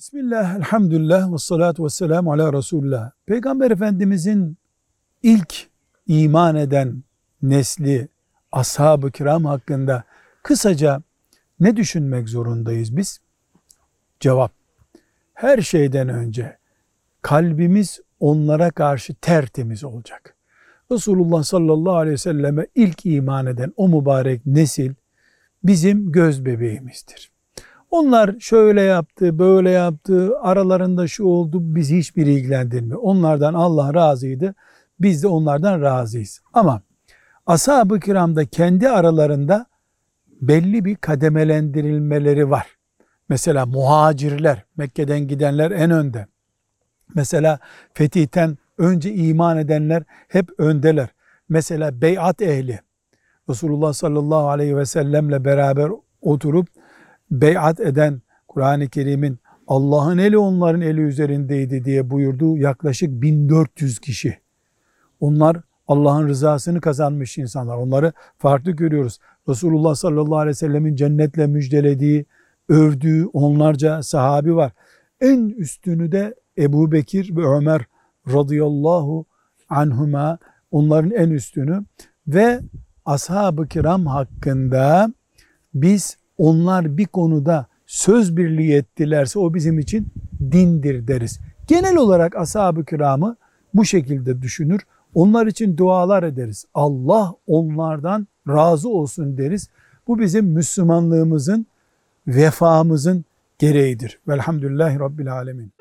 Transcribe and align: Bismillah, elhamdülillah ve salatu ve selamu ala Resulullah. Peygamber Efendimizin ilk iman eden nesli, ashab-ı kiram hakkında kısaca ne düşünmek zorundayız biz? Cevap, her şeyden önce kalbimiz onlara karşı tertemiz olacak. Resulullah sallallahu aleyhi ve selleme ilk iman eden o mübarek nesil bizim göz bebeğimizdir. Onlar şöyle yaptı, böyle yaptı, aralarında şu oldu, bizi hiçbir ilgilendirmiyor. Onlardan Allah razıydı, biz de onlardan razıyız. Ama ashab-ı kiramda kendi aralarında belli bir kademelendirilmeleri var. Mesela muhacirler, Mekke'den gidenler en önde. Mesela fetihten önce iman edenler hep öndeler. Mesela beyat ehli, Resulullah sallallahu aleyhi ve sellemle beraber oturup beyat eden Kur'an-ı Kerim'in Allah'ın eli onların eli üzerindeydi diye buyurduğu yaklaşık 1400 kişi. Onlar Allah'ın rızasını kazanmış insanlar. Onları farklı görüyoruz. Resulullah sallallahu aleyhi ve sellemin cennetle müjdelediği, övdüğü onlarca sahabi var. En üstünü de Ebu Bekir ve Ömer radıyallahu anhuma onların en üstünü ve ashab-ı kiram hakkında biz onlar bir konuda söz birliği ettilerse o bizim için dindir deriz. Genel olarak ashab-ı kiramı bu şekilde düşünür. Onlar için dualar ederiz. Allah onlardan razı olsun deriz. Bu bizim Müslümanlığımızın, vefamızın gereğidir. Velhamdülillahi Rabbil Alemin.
Bismillah, 0.00 0.56
elhamdülillah 0.56 1.32
ve 1.32 1.38
salatu 1.38 1.84
ve 1.84 1.88
selamu 1.88 2.32
ala 2.32 2.52
Resulullah. 2.52 3.10
Peygamber 3.26 3.70
Efendimizin 3.70 4.56
ilk 5.22 5.66
iman 6.06 6.56
eden 6.56 7.02
nesli, 7.42 8.08
ashab-ı 8.52 9.10
kiram 9.10 9.44
hakkında 9.44 10.04
kısaca 10.42 11.02
ne 11.60 11.76
düşünmek 11.76 12.28
zorundayız 12.28 12.96
biz? 12.96 13.20
Cevap, 14.20 14.52
her 15.34 15.62
şeyden 15.62 16.08
önce 16.08 16.58
kalbimiz 17.22 18.00
onlara 18.20 18.70
karşı 18.70 19.14
tertemiz 19.14 19.84
olacak. 19.84 20.36
Resulullah 20.92 21.42
sallallahu 21.42 21.96
aleyhi 21.96 22.14
ve 22.14 22.18
selleme 22.18 22.66
ilk 22.74 23.06
iman 23.06 23.46
eden 23.46 23.72
o 23.76 23.88
mübarek 23.88 24.46
nesil 24.46 24.94
bizim 25.64 26.12
göz 26.12 26.44
bebeğimizdir. 26.44 27.39
Onlar 27.90 28.40
şöyle 28.40 28.82
yaptı, 28.82 29.38
böyle 29.38 29.70
yaptı, 29.70 30.38
aralarında 30.40 31.08
şu 31.08 31.24
oldu, 31.24 31.58
bizi 31.74 31.98
hiçbir 31.98 32.26
ilgilendirmiyor. 32.26 32.98
Onlardan 33.02 33.54
Allah 33.54 33.94
razıydı, 33.94 34.54
biz 35.00 35.22
de 35.22 35.28
onlardan 35.28 35.82
razıyız. 35.82 36.40
Ama 36.52 36.82
ashab-ı 37.46 38.00
kiramda 38.00 38.44
kendi 38.44 38.88
aralarında 38.88 39.66
belli 40.40 40.84
bir 40.84 40.96
kademelendirilmeleri 40.96 42.50
var. 42.50 42.66
Mesela 43.28 43.66
muhacirler, 43.66 44.64
Mekke'den 44.76 45.28
gidenler 45.28 45.70
en 45.70 45.90
önde. 45.90 46.26
Mesela 47.14 47.58
fetihten 47.94 48.58
önce 48.78 49.14
iman 49.14 49.58
edenler 49.58 50.02
hep 50.28 50.50
öndeler. 50.58 51.08
Mesela 51.48 52.00
beyat 52.02 52.42
ehli, 52.42 52.80
Resulullah 53.48 53.92
sallallahu 53.92 54.48
aleyhi 54.48 54.76
ve 54.76 54.86
sellemle 54.86 55.44
beraber 55.44 55.90
oturup 56.20 56.68
beyat 57.30 57.80
eden 57.80 58.22
Kur'an-ı 58.48 58.88
Kerim'in 58.88 59.38
Allah'ın 59.66 60.18
eli 60.18 60.38
onların 60.38 60.80
eli 60.80 61.00
üzerindeydi 61.00 61.84
diye 61.84 62.10
buyurduğu 62.10 62.58
yaklaşık 62.58 63.22
1400 63.22 63.98
kişi. 63.98 64.38
Onlar 65.20 65.56
Allah'ın 65.88 66.28
rızasını 66.28 66.80
kazanmış 66.80 67.38
insanlar. 67.38 67.76
Onları 67.76 68.12
farklı 68.38 68.70
görüyoruz. 68.70 69.18
Resulullah 69.48 69.94
sallallahu 69.94 70.38
aleyhi 70.38 70.48
ve 70.48 70.54
sellemin 70.54 70.96
cennetle 70.96 71.46
müjdelediği, 71.46 72.26
övdüğü 72.68 73.26
onlarca 73.26 74.02
sahabi 74.02 74.56
var. 74.56 74.72
En 75.20 75.48
üstünü 75.48 76.12
de 76.12 76.34
Ebu 76.58 76.92
Bekir 76.92 77.36
ve 77.36 77.46
Ömer 77.46 77.82
radıyallahu 78.28 79.26
anhuma 79.68 80.38
onların 80.70 81.10
en 81.10 81.30
üstünü 81.30 81.84
ve 82.26 82.60
ashab-ı 83.04 83.68
kiram 83.68 84.06
hakkında 84.06 85.12
biz 85.74 86.16
onlar 86.40 86.96
bir 86.96 87.06
konuda 87.06 87.66
söz 87.86 88.36
birliği 88.36 88.74
ettilerse 88.74 89.38
o 89.38 89.54
bizim 89.54 89.78
için 89.78 90.08
dindir 90.40 91.08
deriz. 91.08 91.40
Genel 91.66 91.96
olarak 91.96 92.36
ashab-ı 92.36 92.84
kiramı 92.84 93.36
bu 93.74 93.84
şekilde 93.84 94.42
düşünür. 94.42 94.80
Onlar 95.14 95.46
için 95.46 95.76
dualar 95.76 96.22
ederiz. 96.22 96.64
Allah 96.74 97.34
onlardan 97.46 98.26
razı 98.48 98.88
olsun 98.88 99.38
deriz. 99.38 99.68
Bu 100.06 100.18
bizim 100.18 100.46
Müslümanlığımızın, 100.46 101.66
vefamızın 102.26 103.24
gereğidir. 103.58 104.20
Velhamdülillahi 104.28 104.98
Rabbil 104.98 105.32
Alemin. 105.32 105.79